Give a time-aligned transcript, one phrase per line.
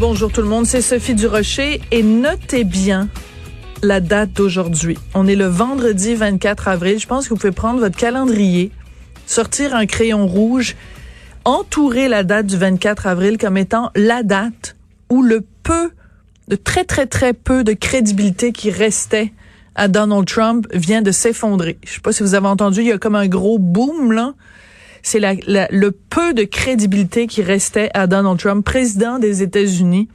[0.00, 3.08] Bonjour tout le monde, c'est Sophie Durocher et notez bien
[3.82, 4.96] la date d'aujourd'hui.
[5.12, 7.00] On est le vendredi 24 avril.
[7.00, 8.70] Je pense que vous pouvez prendre votre calendrier,
[9.26, 10.76] sortir un crayon rouge,
[11.44, 14.76] entourer la date du 24 avril comme étant la date
[15.10, 15.90] où le peu,
[16.46, 19.32] de très très très peu de crédibilité qui restait
[19.74, 21.76] à Donald Trump vient de s'effondrer.
[21.84, 24.34] Je sais pas si vous avez entendu, il y a comme un gros boom là
[25.02, 25.34] c'est la,
[25.70, 30.08] le peu de crédibilité qui restait à Donald Trump, président des États-Unis,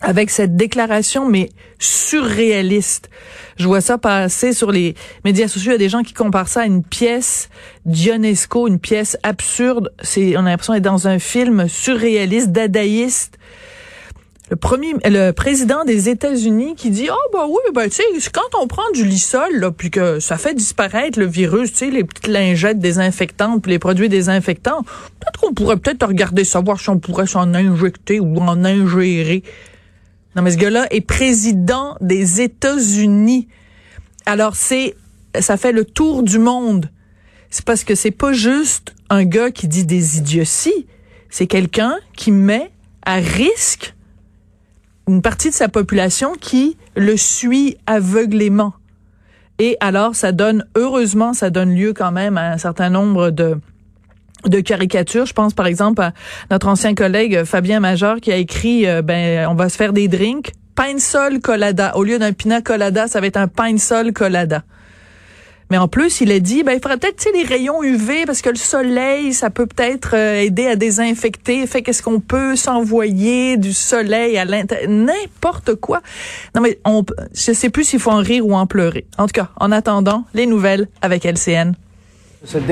[0.00, 3.08] avec cette déclaration, mais surréaliste.
[3.56, 4.94] Je vois ça passer sur les
[5.24, 5.70] médias sociaux.
[5.70, 7.48] Il y a des gens qui comparent ça à une pièce
[7.86, 9.92] Dionesco, une pièce absurde.
[10.02, 13.38] C'est, on a l'impression d'être dans un film surréaliste, dadaïste
[14.52, 18.60] le premier, le président des États-Unis qui dit, oh bah oui, ben tu sais, quand
[18.60, 22.04] on prend du lissol, là, puis que ça fait disparaître le virus, tu sais, les
[22.04, 26.98] petites lingettes désinfectantes, puis les produits désinfectants, peut-être qu'on pourrait peut-être regarder savoir si on
[26.98, 29.42] pourrait s'en injecter ou en ingérer.
[30.36, 33.48] Non, mais ce gars-là est président des États-Unis.
[34.26, 34.96] Alors c'est,
[35.40, 36.90] ça fait le tour du monde.
[37.48, 40.86] C'est parce que c'est pas juste un gars qui dit des idioties.
[41.30, 42.70] C'est quelqu'un qui met
[43.06, 43.94] à risque
[45.08, 48.74] une partie de sa population qui le suit aveuglément.
[49.58, 53.58] Et alors, ça donne, heureusement, ça donne lieu quand même à un certain nombre de,
[54.46, 55.26] de caricatures.
[55.26, 56.12] Je pense par exemple à
[56.50, 60.08] notre ancien collègue Fabien Major qui a écrit euh, ben on va se faire des
[60.08, 64.12] drinks, pain sol colada au lieu d'un pina colada, ça va être un pain sol
[64.12, 64.62] colada.
[65.72, 68.50] Mais en plus, il a dit, ben, il faudrait peut-être, les rayons UV, parce que
[68.50, 71.66] le soleil, ça peut peut-être euh, aider à désinfecter.
[71.66, 74.90] Fait qu'est-ce qu'on peut s'envoyer du soleil à l'intérieur?
[74.90, 76.02] N'importe quoi.
[76.54, 79.06] Non, mais on, je sais plus s'il faut en rire ou en pleurer.
[79.16, 81.72] En tout cas, en attendant, les nouvelles avec LCN.